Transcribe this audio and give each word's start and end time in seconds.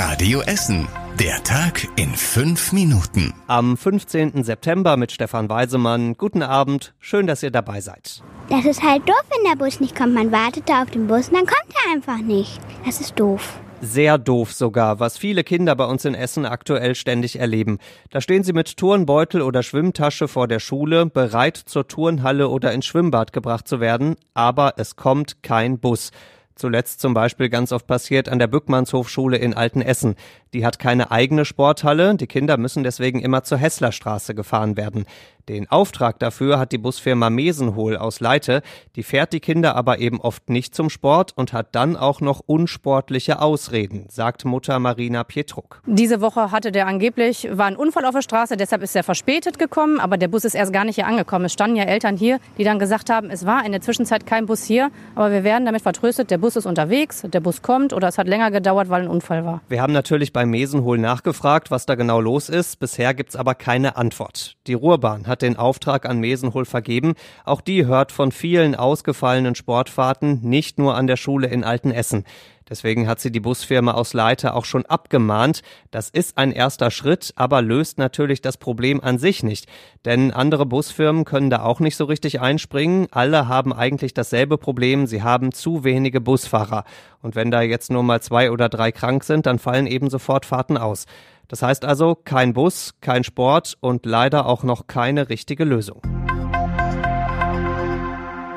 Radio 0.00 0.42
Essen. 0.42 0.86
Der 1.18 1.42
Tag 1.42 1.88
in 1.96 2.14
fünf 2.14 2.72
Minuten. 2.72 3.34
Am 3.48 3.76
15. 3.76 4.44
September 4.44 4.96
mit 4.96 5.10
Stefan 5.10 5.48
Weisemann. 5.48 6.14
Guten 6.16 6.42
Abend. 6.42 6.94
Schön, 7.00 7.26
dass 7.26 7.42
ihr 7.42 7.50
dabei 7.50 7.80
seid. 7.80 8.22
Das 8.48 8.64
ist 8.64 8.84
halt 8.84 9.08
doof, 9.08 9.24
wenn 9.28 9.50
der 9.50 9.56
Bus 9.56 9.80
nicht 9.80 9.96
kommt. 9.96 10.14
Man 10.14 10.30
wartet 10.30 10.68
da 10.68 10.82
auf 10.82 10.90
den 10.92 11.08
Bus 11.08 11.30
und 11.30 11.34
dann 11.34 11.46
kommt 11.46 11.74
er 11.84 11.92
einfach 11.92 12.18
nicht. 12.18 12.60
Das 12.86 13.00
ist 13.00 13.18
doof. 13.18 13.58
Sehr 13.80 14.18
doof 14.18 14.52
sogar, 14.52 15.00
was 15.00 15.18
viele 15.18 15.42
Kinder 15.42 15.74
bei 15.74 15.86
uns 15.86 16.04
in 16.04 16.14
Essen 16.14 16.46
aktuell 16.46 16.94
ständig 16.94 17.40
erleben. 17.40 17.78
Da 18.10 18.20
stehen 18.20 18.44
sie 18.44 18.52
mit 18.52 18.76
Turnbeutel 18.76 19.42
oder 19.42 19.64
Schwimmtasche 19.64 20.28
vor 20.28 20.46
der 20.46 20.60
Schule, 20.60 21.06
bereit 21.06 21.56
zur 21.56 21.88
Turnhalle 21.88 22.50
oder 22.50 22.72
ins 22.72 22.86
Schwimmbad 22.86 23.32
gebracht 23.32 23.66
zu 23.66 23.80
werden, 23.80 24.14
aber 24.32 24.74
es 24.76 24.94
kommt 24.94 25.42
kein 25.42 25.80
Bus. 25.80 26.12
Zuletzt 26.58 27.00
zum 27.00 27.14
Beispiel 27.14 27.48
ganz 27.50 27.70
oft 27.70 27.86
passiert 27.86 28.28
an 28.28 28.40
der 28.40 28.48
Bückmannshofschule 28.48 29.36
in 29.36 29.54
Altenessen. 29.54 30.16
Die 30.54 30.66
hat 30.66 30.80
keine 30.80 31.12
eigene 31.12 31.44
Sporthalle, 31.44 32.16
die 32.16 32.26
Kinder 32.26 32.56
müssen 32.56 32.82
deswegen 32.82 33.20
immer 33.20 33.44
zur 33.44 33.58
Hesslerstraße 33.58 34.34
gefahren 34.34 34.76
werden. 34.76 35.06
Den 35.48 35.70
Auftrag 35.70 36.18
dafür 36.18 36.58
hat 36.58 36.72
die 36.72 36.78
Busfirma 36.78 37.30
Mesenhol 37.30 37.96
aus 37.96 38.20
Leite, 38.20 38.60
die 38.96 39.02
fährt 39.02 39.32
die 39.32 39.40
Kinder 39.40 39.76
aber 39.76 39.98
eben 39.98 40.20
oft 40.20 40.50
nicht 40.50 40.74
zum 40.74 40.90
Sport 40.90 41.32
und 41.36 41.54
hat 41.54 41.74
dann 41.74 41.96
auch 41.96 42.20
noch 42.20 42.40
unsportliche 42.44 43.40
Ausreden, 43.40 44.06
sagt 44.10 44.44
Mutter 44.44 44.78
Marina 44.78 45.24
Pietruk. 45.24 45.80
Diese 45.86 46.20
Woche 46.20 46.50
hatte 46.50 46.70
der 46.70 46.86
angeblich, 46.86 47.48
war 47.50 47.66
ein 47.66 47.76
Unfall 47.76 48.04
auf 48.04 48.14
der 48.14 48.20
Straße, 48.20 48.58
deshalb 48.58 48.82
ist 48.82 48.94
er 48.94 49.04
verspätet 49.04 49.58
gekommen, 49.58 50.00
aber 50.00 50.18
der 50.18 50.28
Bus 50.28 50.44
ist 50.44 50.54
erst 50.54 50.72
gar 50.72 50.84
nicht 50.84 50.96
hier 50.96 51.06
angekommen. 51.06 51.46
Es 51.46 51.54
standen 51.54 51.76
ja 51.76 51.84
Eltern 51.84 52.16
hier, 52.16 52.40
die 52.58 52.64
dann 52.64 52.78
gesagt 52.78 53.08
haben, 53.08 53.30
es 53.30 53.46
war 53.46 53.64
in 53.64 53.72
der 53.72 53.80
Zwischenzeit 53.80 54.26
kein 54.26 54.44
Bus 54.44 54.64
hier, 54.64 54.90
aber 55.14 55.30
wir 55.30 55.44
werden 55.44 55.64
damit 55.64 55.80
vertröstet, 55.80 56.30
der 56.30 56.38
Bus 56.38 56.47
ist 56.56 56.66
unterwegs, 56.66 57.22
der 57.22 57.40
Bus 57.40 57.62
kommt 57.62 57.92
oder 57.92 58.08
es 58.08 58.18
hat 58.18 58.28
länger 58.28 58.50
gedauert, 58.50 58.88
weil 58.88 59.02
ein 59.02 59.08
Unfall 59.08 59.44
war. 59.44 59.60
Wir 59.68 59.82
haben 59.82 59.92
natürlich 59.92 60.32
beim 60.32 60.50
Mesenhol 60.50 60.98
nachgefragt, 60.98 61.70
was 61.70 61.86
da 61.86 61.94
genau 61.94 62.20
los 62.20 62.48
ist. 62.48 62.78
Bisher 62.78 63.14
gibt's 63.14 63.36
aber 63.36 63.54
keine 63.54 63.96
Antwort. 63.96 64.56
Die 64.66 64.74
Ruhrbahn 64.74 65.26
hat 65.26 65.42
den 65.42 65.56
Auftrag 65.56 66.08
an 66.08 66.18
Mesenhol 66.18 66.64
vergeben. 66.64 67.14
Auch 67.44 67.60
die 67.60 67.86
hört 67.86 68.12
von 68.12 68.32
vielen 68.32 68.74
ausgefallenen 68.74 69.54
Sportfahrten, 69.54 70.40
nicht 70.42 70.78
nur 70.78 70.94
an 70.94 71.06
der 71.06 71.16
Schule 71.16 71.48
in 71.48 71.64
Altenessen. 71.64 72.24
Deswegen 72.68 73.08
hat 73.08 73.20
sie 73.20 73.32
die 73.32 73.40
Busfirma 73.40 73.92
aus 73.92 74.12
Leiter 74.12 74.54
auch 74.54 74.64
schon 74.64 74.86
abgemahnt. 74.86 75.62
Das 75.90 76.10
ist 76.10 76.38
ein 76.38 76.52
erster 76.52 76.90
Schritt, 76.90 77.32
aber 77.36 77.62
löst 77.62 77.98
natürlich 77.98 78.40
das 78.40 78.56
Problem 78.56 79.00
an 79.00 79.18
sich 79.18 79.42
nicht. 79.42 79.66
Denn 80.04 80.32
andere 80.32 80.66
Busfirmen 80.66 81.24
können 81.24 81.50
da 81.50 81.62
auch 81.62 81.80
nicht 81.80 81.96
so 81.96 82.04
richtig 82.04 82.40
einspringen. 82.40 83.08
Alle 83.10 83.48
haben 83.48 83.72
eigentlich 83.72 84.14
dasselbe 84.14 84.58
Problem. 84.58 85.06
Sie 85.06 85.22
haben 85.22 85.52
zu 85.52 85.84
wenige 85.84 86.20
Busfahrer. 86.20 86.84
Und 87.22 87.34
wenn 87.34 87.50
da 87.50 87.62
jetzt 87.62 87.90
nur 87.90 88.02
mal 88.02 88.20
zwei 88.20 88.50
oder 88.50 88.68
drei 88.68 88.92
krank 88.92 89.24
sind, 89.24 89.46
dann 89.46 89.58
fallen 89.58 89.86
eben 89.86 90.10
sofort 90.10 90.46
Fahrten 90.46 90.76
aus. 90.76 91.06
Das 91.48 91.62
heißt 91.62 91.84
also 91.84 92.14
kein 92.14 92.52
Bus, 92.52 92.94
kein 93.00 93.24
Sport 93.24 93.76
und 93.80 94.04
leider 94.04 94.46
auch 94.46 94.62
noch 94.62 94.86
keine 94.86 95.30
richtige 95.30 95.64
Lösung. 95.64 96.02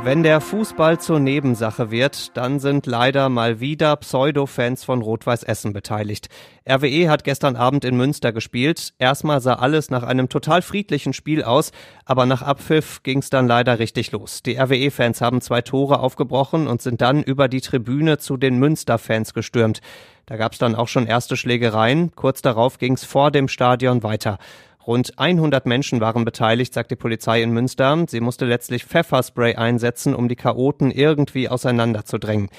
Wenn 0.04 0.24
der 0.24 0.42
Fußball 0.42 1.00
zur 1.00 1.20
Nebensache 1.20 1.92
wird, 1.92 2.36
dann 2.36 2.60
sind 2.60 2.88
leider 2.88 3.30
mal 3.30 3.60
wieder 3.60 3.96
Pseudo-Fans 3.98 4.84
von 4.84 5.04
Rot-Weiß 5.04 5.44
Essen 5.44 5.74
beteiligt. 5.74 6.28
RWE 6.68 7.08
hat 7.08 7.24
gestern 7.24 7.56
Abend 7.56 7.86
in 7.86 7.98
Münster 7.98 8.34
gespielt. 8.34 8.94
Erstmal 8.98 9.42
sah 9.42 9.54
alles 9.54 9.92
nach 9.92 10.02
einem 10.02 10.28
total 10.28 10.64
friedlichen 10.64 11.14
Spiel 11.14 11.44
aus, 11.44 11.72
aber 12.04 12.26
nach 12.26 12.42
Abpfiff 12.42 13.04
ging's 13.04 13.30
dann 13.30 13.48
leider 13.48 13.78
richtig 13.78 14.12
los. 14.12 14.42
Die 14.42 14.58
RWE-Fans 14.58 15.22
haben 15.22 15.40
zwei 15.40 15.62
Tore 15.62 16.00
aufgebrochen 16.00 16.66
und 16.66 16.82
sind 16.82 17.02
dann 17.02 17.22
über 17.22 17.48
die 17.48 17.62
Tribüne 17.62 18.18
zu 18.18 18.38
den 18.38 18.58
Münster-Fans 18.58 19.36
gestürmt. 19.36 19.82
Da 20.26 20.36
gab's 20.36 20.58
dann 20.58 20.74
auch 20.74 20.88
schon 20.88 21.06
erste 21.06 21.38
Schlägereien. 21.38 22.12
Kurz 22.16 22.42
darauf 22.42 22.80
ging's 22.80 23.04
vor 23.04 23.30
dem 23.30 23.48
Stadion 23.48 24.02
weiter. 24.02 24.40
Rund 24.88 25.20
100 25.20 25.66
Menschen 25.66 26.02
waren 26.02 26.26
beteiligt, 26.26 26.74
sagt 26.74 26.92
die 26.92 26.96
Polizei 26.96 27.44
in 27.44 27.52
Münster. 27.52 28.06
Sie 28.08 28.20
musste 28.20 28.46
letztlich 28.46 28.86
Pfefferspray 28.86 29.56
einsetzen, 29.56 30.16
um 30.16 30.28
die 30.28 30.36
Chaoten 30.36 30.90
irgendwie 30.90 31.50
auseinanderzudrängen. 31.50 32.50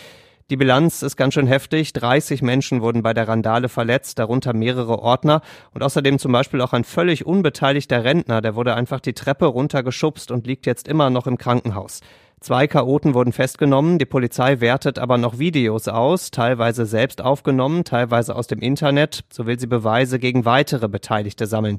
Die 0.51 0.57
Bilanz 0.57 1.03
ist 1.03 1.17
ganz 1.17 1.35
schön 1.35 1.47
heftig. 1.47 1.93
30 1.95 2.43
Menschen 2.43 2.83
wurden 2.83 3.03
bei 3.03 3.15
der 3.15 3.27
Randale 3.27 3.69
verletzt, 3.69 4.19
darunter 4.19 4.53
mehrere 4.53 4.99
Ordner 4.99 5.41
und 5.73 5.83
außerdem 5.83 6.19
zum 6.19 6.31
Beispiel 6.33 6.61
auch 6.61 6.73
ein 6.73 6.85
völlig 6.85 7.27
unbeteiligter 7.27 8.05
Rentner, 8.05 8.41
der 8.41 8.55
wurde 8.55 8.75
einfach 8.75 9.01
die 9.01 9.15
Treppe 9.15 9.47
runtergeschubst 9.47 10.31
und 10.31 10.47
liegt 10.47 10.67
jetzt 10.67 10.89
immer 10.89 11.11
noch 11.11 11.27
im 11.27 11.39
Krankenhaus. 11.39 12.01
Zwei 12.43 12.67
Chaoten 12.67 13.15
wurden 13.15 13.33
festgenommen, 13.33 14.01
die 14.01 14.05
Polizei 14.05 14.59
wertet 14.59 14.99
aber 14.99 15.17
noch 15.17 15.39
Videos 15.39 15.87
aus, 15.87 16.33
teilweise 16.33 16.87
selbst 16.87 17.23
aufgenommen, 17.23 17.85
teilweise 17.85 18.35
aus 18.35 18.49
dem 18.49 18.59
Internet, 18.59 19.23
so 19.33 19.47
will 19.47 19.61
sie 19.61 19.69
Beweise 19.69 20.19
gegen 20.19 20.45
weitere 20.45 20.89
Beteiligte 20.89 21.47
sammeln. 21.47 21.79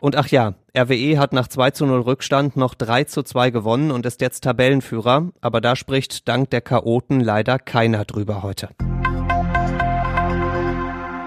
Und 0.00 0.16
ach 0.16 0.26
ja, 0.26 0.54
RWE 0.76 1.16
hat 1.16 1.32
nach 1.32 1.46
2 1.46 1.70
zu 1.70 1.86
0 1.86 2.00
Rückstand 2.00 2.56
noch 2.56 2.74
3 2.74 3.04
zu 3.04 3.22
2 3.22 3.50
gewonnen 3.50 3.92
und 3.92 4.04
ist 4.04 4.20
jetzt 4.20 4.42
Tabellenführer, 4.42 5.28
aber 5.40 5.60
da 5.60 5.76
spricht 5.76 6.26
dank 6.26 6.50
der 6.50 6.62
Chaoten 6.62 7.20
leider 7.20 7.60
keiner 7.60 8.04
drüber 8.04 8.42
heute. 8.42 8.70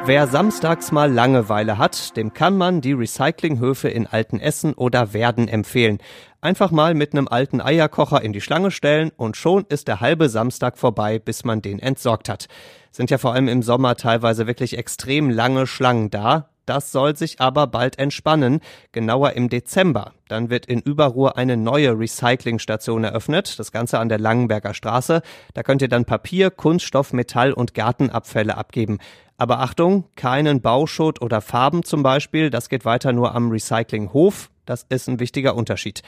Wer 0.06 0.28
samstags 0.28 0.92
mal 0.92 1.10
Langeweile 1.10 1.78
hat, 1.78 2.18
dem 2.18 2.34
kann 2.34 2.58
man 2.58 2.82
die 2.82 2.92
Recyclinghöfe 2.92 3.88
in 3.88 4.06
Altenessen 4.06 4.74
oder 4.74 5.14
Werden 5.14 5.48
empfehlen. 5.48 6.00
Einfach 6.42 6.72
mal 6.72 6.94
mit 6.94 7.14
einem 7.14 7.30
alten 7.30 7.62
Eierkocher 7.62 8.22
in 8.22 8.34
die 8.34 8.42
Schlange 8.42 8.72
stellen 8.72 9.12
und 9.16 9.38
schon 9.38 9.64
ist 9.70 9.88
der 9.88 10.02
halbe 10.02 10.28
Samstag 10.28 10.78
vorbei, 10.78 11.20
bis 11.20 11.46
man 11.46 11.62
den 11.62 11.80
entsorgt 11.80 12.28
hat. 12.28 12.48
Sind 12.92 13.12
ja 13.12 13.18
vor 13.18 13.34
allem 13.34 13.48
im 13.48 13.64
Sommer 13.64 13.96
teilweise 13.96 14.46
wirklich 14.46 14.78
extrem 14.78 15.30
lange 15.30 15.68
Schlangen 15.68 16.10
da. 16.10 16.50
Das 16.66 16.92
soll 16.92 17.16
sich 17.16 17.40
aber 17.40 17.68
bald 17.68 17.98
entspannen, 17.98 18.60
genauer 18.92 19.34
im 19.34 19.50
Dezember. 19.50 20.14
Dann 20.28 20.50
wird 20.50 20.66
in 20.66 20.82
Überruhr 20.82 21.38
eine 21.38 21.58
neue 21.58 21.98
Recyclingstation 21.98 23.04
eröffnet, 23.04 23.58
das 23.58 23.72
Ganze 23.72 24.00
an 24.00 24.10
der 24.10 24.20
Langenberger 24.20 24.74
Straße. 24.74 25.22
Da 25.54 25.64
könnt 25.64 25.82
ihr 25.82 25.90
dann 25.90 26.06
Papier, 26.06 26.52
Kunststoff, 26.52 27.14
Metall 27.14 27.54
und 27.54 27.74
Gartenabfälle 27.74 28.58
abgeben. 28.58 29.00
Aber 29.38 29.60
Achtung, 29.60 30.06
keinen 30.16 30.62
Bauschutt 30.62 31.22
oder 31.22 31.42
Farben 31.42 31.84
zum 31.84 32.04
Beispiel, 32.04 32.50
das 32.50 32.70
geht 32.70 32.86
weiter 32.86 33.14
nur 33.14 33.36
am 33.36 33.50
Recyclinghof. 33.50 34.50
Das 34.66 34.86
ist 34.90 35.10
ein 35.10 35.20
wichtiger 35.20 35.56
Unterschied. 35.56 36.02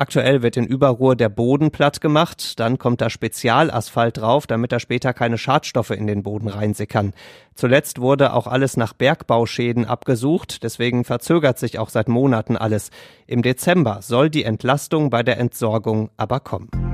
Aktuell 0.00 0.42
wird 0.42 0.56
in 0.56 0.64
Überruhr 0.64 1.16
der 1.16 1.28
Boden 1.28 1.72
platt 1.72 2.00
gemacht, 2.00 2.60
dann 2.60 2.78
kommt 2.78 3.00
da 3.00 3.10
Spezialasphalt 3.10 4.18
drauf, 4.18 4.46
damit 4.46 4.70
da 4.70 4.78
später 4.78 5.12
keine 5.12 5.38
Schadstoffe 5.38 5.90
in 5.90 6.06
den 6.06 6.22
Boden 6.22 6.46
reinsickern. 6.46 7.14
Zuletzt 7.56 8.00
wurde 8.00 8.32
auch 8.32 8.46
alles 8.46 8.76
nach 8.76 8.92
Bergbauschäden 8.92 9.86
abgesucht, 9.86 10.62
deswegen 10.62 11.02
verzögert 11.02 11.58
sich 11.58 11.80
auch 11.80 11.88
seit 11.88 12.08
Monaten 12.08 12.56
alles. 12.56 12.90
Im 13.26 13.42
Dezember 13.42 13.98
soll 14.00 14.30
die 14.30 14.44
Entlastung 14.44 15.10
bei 15.10 15.24
der 15.24 15.38
Entsorgung 15.38 16.10
aber 16.16 16.38
kommen. 16.38 16.87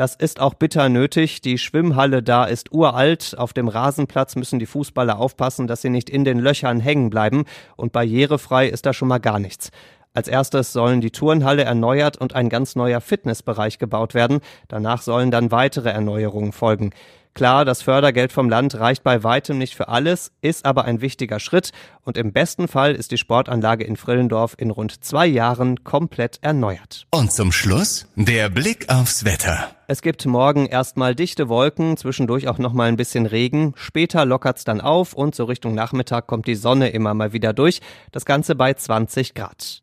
Das 0.00 0.14
ist 0.14 0.40
auch 0.40 0.54
bitter 0.54 0.88
nötig. 0.88 1.42
Die 1.42 1.58
Schwimmhalle 1.58 2.22
da 2.22 2.46
ist 2.46 2.72
uralt. 2.72 3.34
Auf 3.36 3.52
dem 3.52 3.68
Rasenplatz 3.68 4.34
müssen 4.34 4.58
die 4.58 4.64
Fußballer 4.64 5.18
aufpassen, 5.18 5.66
dass 5.66 5.82
sie 5.82 5.90
nicht 5.90 6.08
in 6.08 6.24
den 6.24 6.38
Löchern 6.38 6.80
hängen 6.80 7.10
bleiben. 7.10 7.44
Und 7.76 7.92
barrierefrei 7.92 8.66
ist 8.66 8.86
da 8.86 8.94
schon 8.94 9.08
mal 9.08 9.18
gar 9.18 9.38
nichts. 9.38 9.70
Als 10.12 10.26
erstes 10.26 10.72
sollen 10.72 11.00
die 11.00 11.12
Turnhalle 11.12 11.62
erneuert 11.62 12.16
und 12.16 12.34
ein 12.34 12.48
ganz 12.48 12.74
neuer 12.74 13.00
Fitnessbereich 13.00 13.78
gebaut 13.78 14.12
werden. 14.14 14.40
Danach 14.66 15.02
sollen 15.02 15.30
dann 15.30 15.52
weitere 15.52 15.90
Erneuerungen 15.90 16.52
folgen. 16.52 16.90
Klar, 17.32 17.64
das 17.64 17.80
Fördergeld 17.80 18.32
vom 18.32 18.50
Land 18.50 18.74
reicht 18.74 19.04
bei 19.04 19.22
weitem 19.22 19.56
nicht 19.56 19.76
für 19.76 19.86
alles, 19.86 20.32
ist 20.42 20.66
aber 20.66 20.84
ein 20.84 21.00
wichtiger 21.00 21.38
Schritt 21.38 21.70
und 22.02 22.16
im 22.16 22.32
besten 22.32 22.66
Fall 22.66 22.92
ist 22.92 23.12
die 23.12 23.18
Sportanlage 23.18 23.84
in 23.84 23.96
Frillendorf 23.96 24.56
in 24.58 24.70
rund 24.70 25.04
zwei 25.04 25.26
Jahren 25.26 25.84
komplett 25.84 26.38
erneuert. 26.42 27.06
Und 27.12 27.30
zum 27.32 27.52
Schluss 27.52 28.08
der 28.16 28.48
Blick 28.48 28.92
aufs 28.92 29.24
Wetter. 29.24 29.70
Es 29.86 30.02
gibt 30.02 30.26
morgen 30.26 30.66
erstmal 30.66 31.14
dichte 31.14 31.48
Wolken, 31.48 31.96
zwischendurch 31.96 32.48
auch 32.48 32.58
noch 32.58 32.72
mal 32.72 32.88
ein 32.88 32.96
bisschen 32.96 33.26
Regen. 33.26 33.74
Später 33.76 34.24
lockert's 34.24 34.64
dann 34.64 34.80
auf 34.80 35.14
und 35.14 35.36
so 35.36 35.44
Richtung 35.44 35.74
Nachmittag 35.74 36.26
kommt 36.26 36.48
die 36.48 36.56
Sonne 36.56 36.90
immer 36.90 37.14
mal 37.14 37.32
wieder 37.32 37.52
durch. 37.52 37.80
Das 38.10 38.24
Ganze 38.24 38.56
bei 38.56 38.74
20 38.74 39.34
Grad. 39.34 39.82